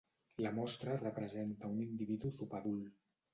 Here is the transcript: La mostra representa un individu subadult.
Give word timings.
La 0.45 0.51
mostra 0.59 0.95
representa 1.01 1.69
un 1.75 1.83
individu 1.85 2.33
subadult. 2.39 2.99